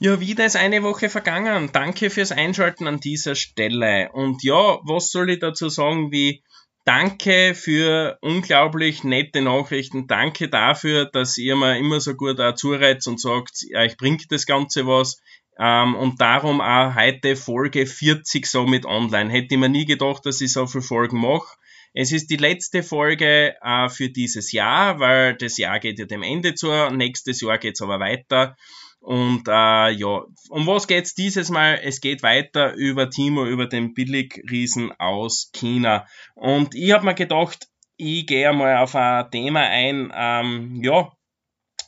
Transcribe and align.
Ja, 0.00 0.18
wieder 0.18 0.44
ist 0.44 0.56
eine 0.56 0.82
Woche 0.82 1.08
vergangen. 1.08 1.70
Danke 1.72 2.10
fürs 2.10 2.32
Einschalten 2.32 2.88
an 2.88 2.98
dieser 2.98 3.36
Stelle. 3.36 4.10
Und 4.12 4.42
ja, 4.42 4.80
was 4.82 5.10
soll 5.10 5.30
ich 5.30 5.38
dazu 5.38 5.68
sagen, 5.68 6.10
wie 6.10 6.42
danke 6.84 7.54
für 7.54 8.18
unglaublich 8.20 9.04
nette 9.04 9.40
Nachrichten. 9.40 10.08
Danke 10.08 10.48
dafür, 10.48 11.06
dass 11.06 11.38
ihr 11.38 11.54
mir 11.54 11.78
immer 11.78 12.00
so 12.00 12.14
gut 12.14 12.40
auch 12.40 12.56
zureizt 12.56 13.06
und 13.06 13.20
sagt, 13.20 13.64
euch 13.76 13.96
bringt 13.96 14.32
das 14.32 14.46
Ganze 14.46 14.86
was. 14.86 15.20
Ähm, 15.60 15.94
und 15.94 16.20
darum 16.20 16.60
auch 16.60 16.96
heute 16.96 17.36
Folge 17.36 17.86
40 17.86 18.46
so 18.46 18.66
mit 18.66 18.86
online. 18.86 19.30
Hätte 19.30 19.54
ich 19.54 19.60
mir 19.60 19.68
nie 19.68 19.84
gedacht, 19.84 20.26
dass 20.26 20.40
ich 20.40 20.52
so 20.52 20.66
viele 20.66 20.82
Folgen 20.82 21.20
mache. 21.20 21.56
Es 21.92 22.10
ist 22.10 22.30
die 22.30 22.36
letzte 22.36 22.82
Folge 22.82 23.54
äh, 23.62 23.88
für 23.88 24.08
dieses 24.08 24.50
Jahr, 24.50 24.98
weil 24.98 25.36
das 25.36 25.56
Jahr 25.56 25.78
geht 25.78 26.00
ja 26.00 26.06
dem 26.06 26.24
Ende 26.24 26.54
zu. 26.54 26.72
Nächstes 26.90 27.40
Jahr 27.40 27.58
geht's 27.58 27.80
aber 27.80 28.00
weiter. 28.00 28.56
Und 29.04 29.48
äh, 29.48 29.90
ja, 29.90 30.22
um 30.48 30.66
was 30.66 30.86
geht's 30.86 31.14
dieses 31.14 31.50
Mal? 31.50 31.78
Es 31.82 32.00
geht 32.00 32.22
weiter 32.22 32.72
über 32.72 33.10
Timo, 33.10 33.44
über 33.44 33.66
den 33.66 33.92
Billigriesen 33.92 34.92
aus 34.98 35.50
China. 35.52 36.06
Und 36.34 36.74
ich 36.74 36.92
habe 36.92 37.04
mir 37.04 37.14
gedacht, 37.14 37.68
ich 37.98 38.26
gehe 38.26 38.50
mal 38.54 38.78
auf 38.78 38.94
ein 38.94 39.30
Thema 39.30 39.60
ein, 39.60 40.10
ähm, 40.16 40.80
ja, 40.82 41.12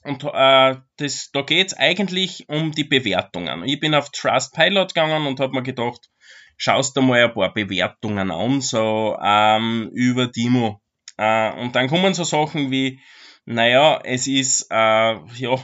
und 0.05 0.25
äh, 0.25 0.77
das, 0.99 1.31
da 1.33 1.41
geht's 1.41 1.73
eigentlich 1.73 2.45
um 2.51 2.73
die 2.73 2.85
Bewertungen. 2.85 3.65
Ich 3.65 3.81
bin 3.81 3.95
auf 3.95 4.11
Trustpilot 4.11 4.93
gegangen 4.93 5.27
und 5.27 5.41
habe 5.41 5.55
mir 5.55 5.63
gedacht, 5.63 6.11
schaust 6.59 6.99
du 6.99 7.01
mal 7.01 7.25
ein 7.25 7.33
paar 7.33 7.55
Bewertungen 7.55 8.31
an, 8.31 8.61
so 8.61 9.17
ähm, 9.23 9.91
über 9.95 10.31
Timo. 10.31 10.83
Äh, 11.17 11.51
und 11.61 11.75
dann 11.75 11.89
kommen 11.89 12.13
so 12.13 12.25
Sachen 12.25 12.71
wie, 12.71 13.01
naja, 13.47 14.01
es 14.05 14.27
ist, 14.27 14.69
äh, 14.71 15.15
ja, 15.39 15.59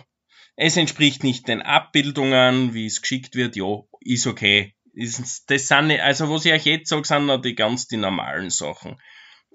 es 0.63 0.77
entspricht 0.77 1.25
nicht 1.25 1.49
den 1.49 1.61
Abbildungen, 1.61 2.73
wie 2.73 2.87
es 2.87 3.03
geschickt 3.03 3.35
wird, 3.35 3.57
ja, 3.57 3.81
ist 4.01 4.29
okay. 4.29 4.75
Das 4.95 5.67
sind, 5.69 5.91
also 6.01 6.31
was 6.31 6.45
ich 6.45 6.53
euch 6.53 6.67
jetzt 6.67 6.89
sage, 6.89 7.05
sind 7.05 7.27
noch 7.27 7.43
die 7.43 7.57
ganz 7.57 7.89
die 7.89 7.97
normalen 7.97 8.51
Sachen. 8.51 9.01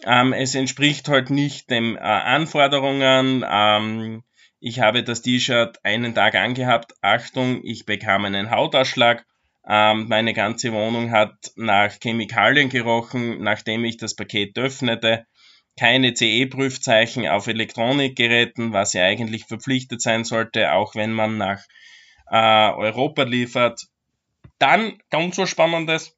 Ähm, 0.04 0.34
es 0.34 0.54
entspricht 0.54 1.08
halt 1.08 1.30
nicht 1.30 1.70
den 1.70 1.96
äh, 1.96 2.00
Anforderungen. 2.00 3.46
Ähm, 3.50 4.24
ich 4.60 4.82
habe 4.82 5.04
das 5.04 5.22
T-Shirt 5.22 5.80
einen 5.84 6.14
Tag 6.14 6.36
angehabt. 6.36 6.94
Achtung, 7.02 7.62
ich 7.64 7.86
bekam 7.86 8.26
einen 8.26 8.52
Hautausschlag. 8.52 9.26
Ähm, 9.66 10.08
meine 10.10 10.34
ganze 10.34 10.74
Wohnung 10.74 11.12
hat 11.12 11.52
nach 11.56 11.96
Chemikalien 12.02 12.70
gerochen, 12.70 13.42
nachdem 13.42 13.86
ich 13.86 13.98
das 13.98 14.16
Paket 14.16 14.58
öffnete 14.58 15.26
keine 15.78 16.14
CE-Prüfzeichen 16.14 17.28
auf 17.28 17.48
Elektronikgeräten, 17.48 18.74
was 18.74 18.94
ja 18.94 19.04
eigentlich 19.04 19.46
verpflichtet 19.46 20.02
sein 20.02 20.24
sollte, 20.24 20.74
auch 20.74 20.96
wenn 20.96 21.14
man 21.14 21.38
nach 21.38 21.64
äh, 22.30 22.72
Europa 22.72 23.24
liefert. 23.24 23.88
Dann 24.60 24.98
ganz 25.10 25.38
was 25.38 25.50
Spannendes. 25.50 26.18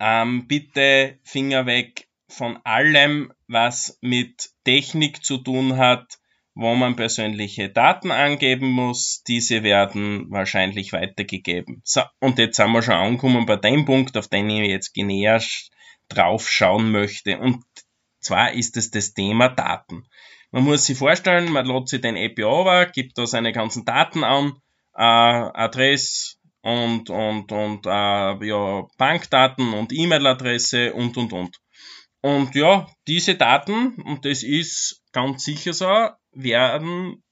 Ähm, 0.00 0.46
bitte 0.46 1.18
Finger 1.22 1.66
weg 1.66 2.08
von 2.28 2.58
allem, 2.64 3.32
was 3.46 3.98
mit 4.00 4.50
Technik 4.64 5.24
zu 5.24 5.38
tun 5.38 5.76
hat, 5.76 6.18
wo 6.54 6.74
man 6.74 6.96
persönliche 6.96 7.68
Daten 7.68 8.10
angeben 8.10 8.68
muss. 8.68 9.22
Diese 9.28 9.62
werden 9.62 10.30
wahrscheinlich 10.30 10.92
weitergegeben. 10.92 11.82
So, 11.84 12.02
und 12.18 12.38
jetzt 12.38 12.56
sind 12.56 12.72
wir 12.72 12.82
schon 12.82 12.94
angekommen 12.94 13.46
bei 13.46 13.56
dem 13.56 13.84
Punkt, 13.84 14.16
auf 14.16 14.28
den 14.28 14.50
ich 14.50 14.68
jetzt 14.68 14.96
näher 14.96 15.40
drauf 16.08 16.48
schauen 16.48 16.90
möchte. 16.90 17.38
Und 17.38 17.62
zwar 18.26 18.52
ist 18.52 18.76
es 18.76 18.90
das 18.90 19.14
Thema 19.14 19.48
Daten. 19.48 20.06
Man 20.50 20.64
muss 20.64 20.86
sich 20.86 20.98
vorstellen, 20.98 21.52
man 21.52 21.66
lädt 21.66 21.88
sich 21.88 22.00
den 22.00 22.16
API 22.16 22.44
over, 22.44 22.86
gibt 22.86 23.18
da 23.18 23.26
seine 23.26 23.52
ganzen 23.52 23.84
Daten 23.84 24.24
an, 24.24 24.60
äh, 24.94 25.02
Adresse 25.02 26.36
und, 26.62 27.10
und, 27.10 27.52
und 27.52 27.86
äh, 27.86 28.46
ja, 28.46 28.86
Bankdaten 28.98 29.74
und 29.74 29.92
E-Mail-Adresse 29.92 30.92
und, 30.94 31.16
und, 31.16 31.32
und. 31.32 31.56
Und 32.22 32.54
ja, 32.54 32.88
diese 33.06 33.36
Daten, 33.36 33.94
und 34.02 34.24
das 34.24 34.42
ist 34.42 35.02
ganz 35.12 35.44
sicher 35.44 35.72
so, 35.72 36.08
werden 36.32 37.22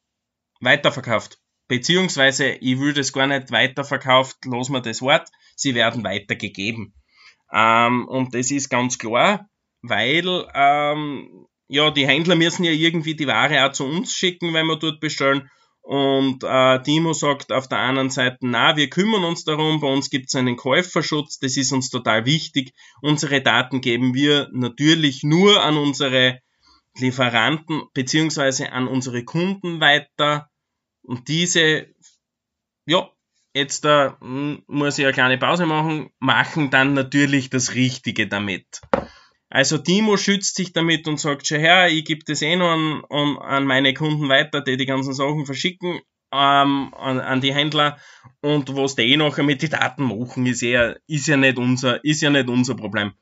weiterverkauft. 0.60 1.38
Beziehungsweise, 1.66 2.50
ich 2.50 2.78
würde 2.78 3.00
es 3.00 3.12
gar 3.12 3.26
nicht 3.26 3.50
weiterverkauft, 3.50 4.44
los 4.44 4.68
mir 4.68 4.82
das 4.82 5.02
Wort, 5.02 5.28
sie 5.56 5.74
werden 5.74 6.04
weitergegeben. 6.04 6.94
Ähm, 7.52 8.06
und 8.06 8.34
das 8.34 8.50
ist 8.50 8.68
ganz 8.68 8.98
klar, 8.98 9.48
weil 9.86 10.46
ähm, 10.54 11.46
ja, 11.68 11.90
die 11.90 12.06
Händler 12.06 12.36
müssen 12.36 12.64
ja 12.64 12.72
irgendwie 12.72 13.14
die 13.14 13.26
Ware 13.26 13.66
auch 13.66 13.72
zu 13.72 13.84
uns 13.84 14.12
schicken, 14.12 14.54
wenn 14.54 14.66
wir 14.66 14.76
dort 14.76 15.00
bestellen. 15.00 15.50
Und 15.82 16.42
äh, 16.42 16.82
Timo 16.82 17.12
sagt 17.12 17.52
auf 17.52 17.68
der 17.68 17.78
anderen 17.78 18.08
Seite, 18.08 18.38
na, 18.40 18.76
wir 18.76 18.88
kümmern 18.88 19.24
uns 19.24 19.44
darum, 19.44 19.80
bei 19.80 19.88
uns 19.88 20.08
gibt 20.08 20.28
es 20.28 20.34
einen 20.34 20.56
Käuferschutz, 20.56 21.38
das 21.38 21.58
ist 21.58 21.72
uns 21.72 21.90
total 21.90 22.24
wichtig. 22.24 22.72
Unsere 23.02 23.42
Daten 23.42 23.82
geben 23.82 24.14
wir 24.14 24.48
natürlich 24.52 25.22
nur 25.24 25.62
an 25.62 25.76
unsere 25.76 26.40
Lieferanten 26.96 27.82
beziehungsweise 27.92 28.72
an 28.72 28.88
unsere 28.88 29.24
Kunden 29.24 29.80
weiter. 29.80 30.48
Und 31.02 31.28
diese, 31.28 31.88
ja, 32.86 33.10
jetzt 33.52 33.84
da 33.84 34.16
äh, 34.22 34.58
muss 34.66 34.98
ich 34.98 35.04
eine 35.04 35.12
kleine 35.12 35.38
Pause 35.38 35.66
machen, 35.66 36.08
machen 36.18 36.70
dann 36.70 36.94
natürlich 36.94 37.50
das 37.50 37.74
Richtige 37.74 38.26
damit. 38.26 38.80
Also 39.54 39.78
Timo 39.78 40.16
schützt 40.16 40.56
sich 40.56 40.72
damit 40.72 41.06
und 41.06 41.20
sagt 41.20 41.46
schon, 41.46 41.60
her, 41.60 41.88
ich 41.88 42.04
gebe 42.04 42.24
das 42.26 42.42
eh 42.42 42.56
noch 42.56 42.72
an, 42.72 43.04
an, 43.08 43.38
an 43.38 43.64
meine 43.66 43.94
Kunden 43.94 44.28
weiter, 44.28 44.60
die 44.60 44.76
die 44.76 44.84
ganzen 44.84 45.14
Sachen 45.14 45.46
verschicken 45.46 46.00
ähm, 46.32 46.92
an, 46.92 47.20
an 47.20 47.40
die 47.40 47.54
Händler 47.54 47.96
und 48.40 48.74
was 48.74 48.96
die 48.96 49.12
eh 49.12 49.16
nachher 49.16 49.44
mit 49.44 49.62
den 49.62 49.70
Daten 49.70 50.02
machen, 50.02 50.44
ist 50.46 50.60
ja, 50.60 50.96
ist 51.06 51.28
ja 51.28 51.36
nicht 51.36 51.56
unser, 51.56 52.04
ist 52.04 52.20
ja 52.20 52.30
nicht 52.30 52.48
unser 52.48 52.74
Problem. 52.74 53.12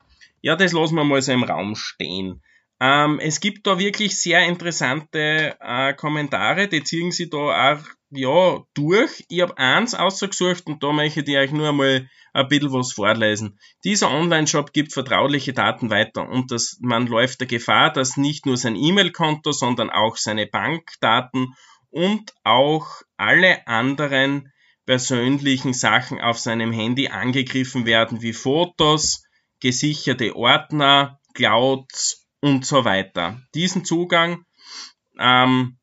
Ja, 0.41 0.55
das 0.55 0.71
lassen 0.71 0.95
wir 0.95 1.03
mal 1.03 1.21
so 1.21 1.31
im 1.31 1.43
Raum 1.43 1.75
stehen. 1.75 2.41
Ähm, 2.79 3.19
es 3.19 3.39
gibt 3.39 3.67
da 3.67 3.77
wirklich 3.77 4.19
sehr 4.19 4.43
interessante 4.47 5.55
äh, 5.59 5.93
Kommentare, 5.93 6.67
die 6.67 6.83
ziehen 6.83 7.11
sie 7.11 7.29
da 7.29 7.73
auch 7.73 7.83
ja, 8.15 8.63
durch. 8.73 9.25
Ich 9.29 9.41
habe 9.41 9.57
eins 9.57 9.93
ausgesucht 9.93 10.67
und 10.67 10.83
da 10.83 10.91
möchte 10.91 11.21
ich 11.21 11.37
euch 11.37 11.51
nur 11.51 11.69
einmal 11.69 12.09
ein 12.33 12.47
bisschen 12.47 12.73
was 12.73 12.93
vorlesen. 12.93 13.59
Dieser 13.83 14.11
Online-Shop 14.11 14.73
gibt 14.73 14.93
vertrauliche 14.93 15.53
Daten 15.53 15.89
weiter 15.89 16.27
und 16.27 16.51
das, 16.51 16.77
man 16.81 17.07
läuft 17.07 17.41
der 17.41 17.47
Gefahr, 17.47 17.91
dass 17.91 18.17
nicht 18.17 18.45
nur 18.45 18.57
sein 18.57 18.75
E-Mail-Konto, 18.75 19.51
sondern 19.51 19.89
auch 19.89 20.17
seine 20.17 20.47
Bankdaten 20.47 21.53
und 21.89 22.33
auch 22.43 22.87
alle 23.17 23.67
anderen 23.67 24.51
persönlichen 24.85 25.73
Sachen 25.73 26.19
auf 26.19 26.39
seinem 26.39 26.71
Handy 26.71 27.07
angegriffen 27.07 27.85
werden, 27.85 28.21
wie 28.21 28.33
Fotos, 28.33 29.23
gesicherte 29.61 30.35
Ordner, 30.35 31.19
Clouds 31.33 32.27
und 32.41 32.65
so 32.65 32.83
weiter. 32.83 33.41
Diesen 33.55 33.85
Zugang 33.85 34.43
ähm, 35.19 35.77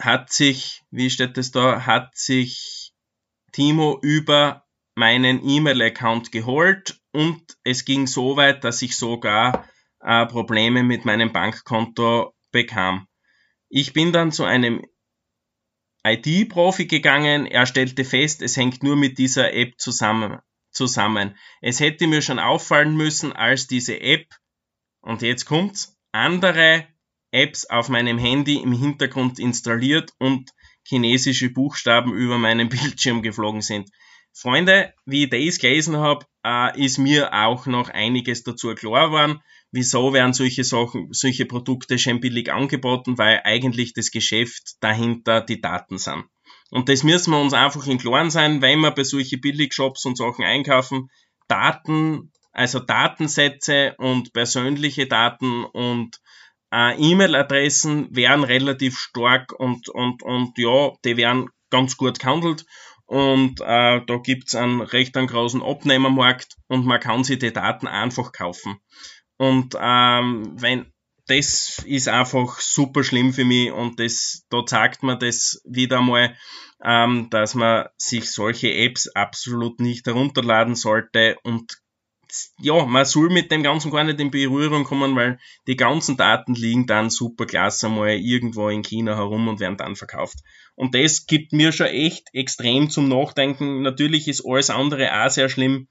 hat 0.00 0.32
sich, 0.32 0.82
wie 0.90 1.10
steht 1.10 1.38
es 1.38 1.50
da, 1.50 1.86
hat 1.86 2.16
sich 2.16 2.92
Timo 3.52 3.98
über 4.02 4.64
meinen 4.94 5.46
E-Mail-Account 5.46 6.32
geholt 6.32 7.00
und 7.12 7.40
es 7.64 7.84
ging 7.84 8.06
so 8.06 8.36
weit, 8.36 8.64
dass 8.64 8.82
ich 8.82 8.96
sogar 8.96 9.68
äh, 10.00 10.26
Probleme 10.26 10.82
mit 10.82 11.04
meinem 11.04 11.32
Bankkonto 11.32 12.34
bekam. 12.50 13.06
Ich 13.68 13.92
bin 13.92 14.12
dann 14.12 14.32
zu 14.32 14.44
einem 14.44 14.84
IT-Profi 16.04 16.86
gegangen, 16.86 17.46
er 17.46 17.66
stellte 17.66 18.04
fest, 18.04 18.42
es 18.42 18.56
hängt 18.56 18.82
nur 18.82 18.96
mit 18.96 19.18
dieser 19.18 19.52
App 19.52 19.78
zusammen, 19.78 20.38
zusammen. 20.70 21.36
Es 21.60 21.78
hätte 21.80 22.06
mir 22.06 22.22
schon 22.22 22.38
auffallen 22.38 22.96
müssen, 22.96 23.32
als 23.32 23.66
diese 23.66 24.00
App 24.00 24.26
und 25.00 25.22
jetzt 25.22 25.44
kommt's, 25.44 25.98
andere 26.12 26.86
Apps 27.32 27.66
auf 27.66 27.88
meinem 27.88 28.18
Handy 28.18 28.56
im 28.56 28.72
Hintergrund 28.72 29.38
installiert 29.38 30.12
und 30.18 30.50
chinesische 30.86 31.50
Buchstaben 31.50 32.12
über 32.12 32.38
meinen 32.38 32.68
Bildschirm 32.70 33.22
geflogen 33.22 33.60
sind. 33.60 33.90
Freunde, 34.32 34.94
wie 35.06 35.24
ich 35.24 35.30
das 35.30 35.58
gelesen 35.58 35.96
habe, 35.96 36.26
äh, 36.44 36.84
ist 36.84 36.98
mir 36.98 37.32
auch 37.32 37.66
noch 37.66 37.88
einiges 37.88 38.42
dazu 38.44 38.74
klar 38.74 39.08
geworden. 39.08 39.40
Wieso 39.72 40.12
werden 40.12 40.32
solche 40.32 40.64
Sachen, 40.64 41.12
solche 41.12 41.46
Produkte 41.46 41.98
schön 41.98 42.20
billig 42.20 42.52
angeboten? 42.52 43.18
Weil 43.18 43.42
eigentlich 43.44 43.92
das 43.92 44.10
Geschäft 44.10 44.76
dahinter 44.80 45.40
die 45.40 45.60
Daten 45.60 45.98
sind. 45.98 46.24
Und 46.70 46.88
das 46.88 47.02
müssen 47.02 47.32
wir 47.32 47.40
uns 47.40 47.52
einfach 47.52 47.86
in 47.86 47.98
Klaren 47.98 48.30
sein, 48.30 48.62
wenn 48.62 48.80
wir 48.80 48.92
bei 48.92 49.04
solchen 49.04 49.40
Billigshops 49.40 50.04
und 50.06 50.16
Sachen 50.16 50.44
einkaufen. 50.44 51.10
Daten 51.48 52.30
also 52.52 52.80
Datensätze 52.80 53.94
und 53.98 54.32
persönliche 54.32 55.06
Daten 55.06 55.64
und 55.64 56.20
äh, 56.72 56.94
E-Mail-Adressen 56.96 58.14
wären 58.14 58.44
relativ 58.44 58.98
stark 58.98 59.52
und, 59.52 59.88
und, 59.88 60.22
und 60.22 60.56
ja, 60.58 60.92
die 61.04 61.16
wären 61.16 61.50
ganz 61.70 61.96
gut 61.96 62.18
gehandelt. 62.18 62.64
Und 63.06 63.60
äh, 63.60 64.00
da 64.06 64.16
gibt's 64.22 64.54
einen 64.54 64.80
recht 64.80 65.16
einen 65.16 65.26
großen 65.26 65.62
Abnehmermarkt 65.62 66.56
und 66.68 66.86
man 66.86 67.00
kann 67.00 67.24
sich 67.24 67.40
die 67.40 67.52
Daten 67.52 67.88
einfach 67.88 68.30
kaufen. 68.30 68.78
Und 69.36 69.76
ähm, 69.80 70.52
wenn 70.60 70.92
das 71.26 71.82
ist 71.86 72.08
einfach 72.08 72.60
super 72.60 73.04
schlimm 73.04 73.32
für 73.32 73.44
mich 73.44 73.70
und 73.70 74.00
das, 74.00 74.46
da 74.50 74.66
zeigt 74.66 75.02
man 75.02 75.18
das 75.18 75.62
wieder 75.64 76.00
mal, 76.02 76.36
ähm, 76.84 77.28
dass 77.30 77.54
man 77.54 77.86
sich 77.96 78.30
solche 78.30 78.72
Apps 78.74 79.08
absolut 79.08 79.80
nicht 79.80 80.06
herunterladen 80.06 80.74
sollte 80.74 81.36
und 81.44 81.78
ja, 82.60 82.84
man 82.84 83.04
soll 83.04 83.30
mit 83.30 83.50
dem 83.50 83.62
Ganzen 83.62 83.90
gar 83.90 84.04
nicht 84.04 84.20
in 84.20 84.30
Berührung 84.30 84.84
kommen, 84.84 85.16
weil 85.16 85.38
die 85.66 85.76
ganzen 85.76 86.16
Daten 86.16 86.54
liegen 86.54 86.86
dann 86.86 87.10
super 87.10 87.46
klasse 87.46 87.88
mal 87.88 88.10
irgendwo 88.10 88.68
in 88.68 88.82
China 88.82 89.16
herum 89.16 89.48
und 89.48 89.60
werden 89.60 89.76
dann 89.76 89.96
verkauft. 89.96 90.38
Und 90.74 90.94
das 90.94 91.26
gibt 91.26 91.52
mir 91.52 91.72
schon 91.72 91.86
echt 91.86 92.28
extrem 92.32 92.90
zum 92.90 93.08
Nachdenken. 93.08 93.82
Natürlich 93.82 94.28
ist 94.28 94.44
alles 94.44 94.70
andere 94.70 95.24
auch 95.24 95.30
sehr 95.30 95.48
schlimm 95.48 95.88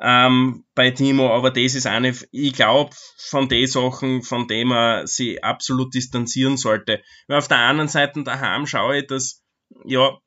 ähm, 0.00 0.64
bei 0.74 0.90
Timo, 0.90 1.34
aber 1.34 1.50
das 1.50 1.74
ist 1.74 1.86
eine, 1.86 2.14
ich 2.30 2.54
glaube, 2.54 2.94
von 3.18 3.48
den 3.48 3.66
Sachen, 3.66 4.22
von 4.22 4.48
denen 4.48 4.70
man 4.70 5.06
sich 5.06 5.44
absolut 5.44 5.94
distanzieren 5.94 6.56
sollte. 6.56 7.02
Weil 7.28 7.38
auf 7.38 7.48
der 7.48 7.58
anderen 7.58 7.88
Seite 7.88 8.22
daheim 8.22 8.66
schaue 8.66 8.98
ich, 8.98 9.06
dass 9.06 9.42
ja 9.84 10.18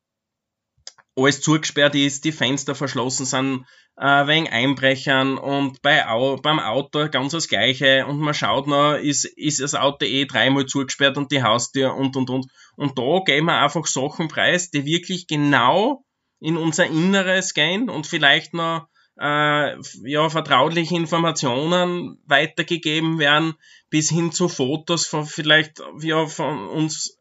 alles 1.15 1.41
zugesperrt 1.41 1.95
ist, 1.95 2.25
die 2.25 2.31
Fenster 2.31 2.75
verschlossen 2.75 3.25
sind, 3.25 3.65
äh, 3.97 4.27
wegen 4.27 4.49
Einbrechern 4.49 5.37
und 5.37 5.81
bei 5.81 6.07
Au 6.07 6.35
beim 6.37 6.59
Auto 6.59 7.07
ganz 7.09 7.31
das 7.31 7.47
Gleiche 7.47 8.05
und 8.05 8.19
man 8.19 8.33
schaut 8.33 8.67
noch, 8.67 8.95
ist, 8.95 9.25
ist 9.25 9.61
das 9.61 9.75
Auto 9.75 10.05
eh 10.05 10.25
dreimal 10.25 10.65
zugesperrt 10.65 11.17
und 11.17 11.31
die 11.31 11.43
Haustür 11.43 11.95
und 11.95 12.15
und 12.15 12.29
und. 12.29 12.47
Und 12.75 12.99
da 12.99 13.21
geben 13.25 13.45
wir 13.45 13.61
einfach 13.61 13.85
Sachen 13.85 14.27
preis, 14.27 14.69
die 14.69 14.85
wirklich 14.85 15.27
genau 15.27 16.03
in 16.41 16.57
unser 16.57 16.85
Inneres 16.85 17.53
gehen 17.53 17.89
und 17.89 18.05
vielleicht 18.05 18.53
noch 18.53 18.87
äh, 19.17 19.77
ja, 20.03 20.29
vertrauliche 20.29 20.95
Informationen 20.95 22.21
weitergegeben 22.25 23.17
werden, 23.17 23.53
bis 23.89 24.09
hin 24.09 24.33
zu 24.33 24.49
Fotos 24.49 25.05
von 25.05 25.25
vielleicht 25.25 25.81
ja, 26.01 26.27
von 26.27 26.67
uns 26.67 27.17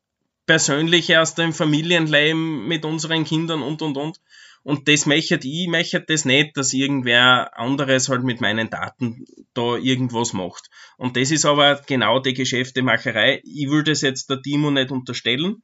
persönlich 0.47 1.17
aus 1.17 1.35
dem 1.35 1.53
Familienleben 1.53 2.67
mit 2.67 2.85
unseren 2.85 3.25
Kindern 3.25 3.63
und 3.63 3.83
und 3.83 3.97
und. 3.97 4.21
Und 4.65 4.89
das 4.89 5.05
möchte 5.05 5.39
ich, 5.43 5.69
möchte 5.69 6.01
das 6.01 6.25
nicht, 6.25 6.57
dass 6.57 6.73
irgendwer 6.73 7.59
anderes 7.59 8.09
halt 8.09 8.23
mit 8.25 8.41
meinen 8.41 8.71
Daten 8.71 9.27
da 9.53 9.77
irgendwas 9.77 10.33
macht. 10.33 10.71
Und 10.97 11.19
das 11.19 11.31
ist 11.31 11.45
aber 11.45 11.83
genau 11.87 12.19
die 12.19 12.33
Geschäftemacherei. 12.33 13.43
Ich 13.45 13.69
würde 13.69 13.93
es 13.93 14.01
jetzt 14.01 14.31
der 14.31 14.41
Timo 14.41 14.71
nicht 14.71 14.91
unterstellen. 14.91 15.63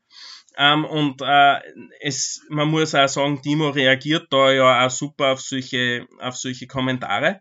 Ähm, 0.58 0.84
und 0.84 1.22
äh, 1.22 1.60
es, 2.00 2.44
man 2.50 2.68
muss 2.68 2.94
auch 2.94 3.08
sagen, 3.08 3.40
Timo 3.40 3.70
reagiert 3.70 4.26
da 4.30 4.52
ja 4.52 4.84
auch 4.84 4.90
super 4.90 5.32
auf 5.32 5.40
solche, 5.40 6.06
auf 6.18 6.36
solche 6.36 6.66
Kommentare. 6.66 7.40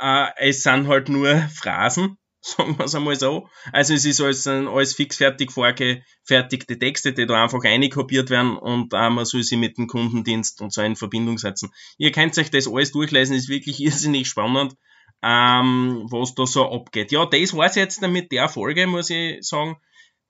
Äh, 0.00 0.28
es 0.38 0.62
sind 0.62 0.88
halt 0.88 1.10
nur 1.10 1.36
Phrasen, 1.54 2.16
sagen 2.44 2.78
wir 2.78 2.84
es 2.84 2.94
einmal 2.94 3.16
so. 3.16 3.48
Also 3.72 3.94
es 3.94 4.04
ist 4.04 4.20
alles, 4.20 4.46
alles 4.46 4.94
fixfertig 4.94 5.50
vorgefertigte 5.50 6.78
Texte, 6.78 7.12
die 7.12 7.26
da 7.26 7.42
einfach 7.42 7.64
einkopiert 7.64 8.28
werden 8.28 8.56
und 8.56 8.92
äh, 8.92 9.10
man 9.10 9.24
soll 9.24 9.42
sie 9.42 9.56
mit 9.56 9.78
dem 9.78 9.86
Kundendienst 9.86 10.60
und 10.60 10.72
so 10.72 10.82
in 10.82 10.94
Verbindung 10.94 11.38
setzen. 11.38 11.72
Ihr 11.96 12.12
könnt 12.12 12.36
euch 12.38 12.50
das 12.50 12.68
alles 12.68 12.92
durchlesen, 12.92 13.34
ist 13.34 13.48
wirklich 13.48 13.80
irrsinnig 13.82 14.28
spannend, 14.28 14.76
ähm, 15.22 16.06
was 16.10 16.34
da 16.34 16.46
so 16.46 16.70
abgeht. 16.70 17.12
Ja, 17.12 17.24
das 17.24 17.54
war's 17.54 17.76
jetzt 17.76 18.02
mit 18.02 18.30
der 18.30 18.48
Folge, 18.48 18.86
muss 18.86 19.08
ich 19.10 19.38
sagen. 19.40 19.76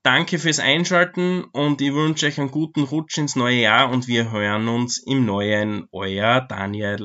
Danke 0.04 0.38
fürs 0.38 0.60
Einschalten 0.60 1.44
und 1.44 1.80
ich 1.80 1.94
wünsche 1.94 2.26
euch 2.26 2.38
einen 2.38 2.50
guten 2.50 2.82
Rutsch 2.82 3.16
ins 3.16 3.36
neue 3.36 3.62
Jahr 3.62 3.90
und 3.90 4.06
wir 4.06 4.30
hören 4.30 4.68
uns 4.68 4.98
im 4.98 5.24
neuen. 5.24 5.88
Euer 5.92 6.42
Daniel. 6.42 6.98